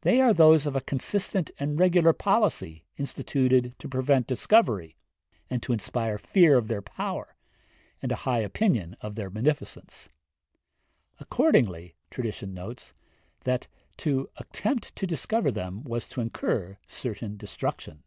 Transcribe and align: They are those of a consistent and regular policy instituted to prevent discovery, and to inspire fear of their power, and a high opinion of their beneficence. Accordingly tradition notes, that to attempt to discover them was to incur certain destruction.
They 0.00 0.20
are 0.20 0.34
those 0.34 0.66
of 0.66 0.74
a 0.74 0.80
consistent 0.80 1.52
and 1.60 1.78
regular 1.78 2.12
policy 2.12 2.86
instituted 2.96 3.76
to 3.78 3.88
prevent 3.88 4.26
discovery, 4.26 4.96
and 5.48 5.62
to 5.62 5.72
inspire 5.72 6.18
fear 6.18 6.58
of 6.58 6.66
their 6.66 6.82
power, 6.82 7.36
and 8.02 8.10
a 8.10 8.16
high 8.26 8.40
opinion 8.40 8.96
of 9.00 9.14
their 9.14 9.30
beneficence. 9.30 10.08
Accordingly 11.20 11.94
tradition 12.10 12.52
notes, 12.52 12.94
that 13.44 13.68
to 13.98 14.28
attempt 14.38 14.96
to 14.96 15.06
discover 15.06 15.52
them 15.52 15.84
was 15.84 16.08
to 16.08 16.20
incur 16.20 16.76
certain 16.88 17.36
destruction. 17.36 18.02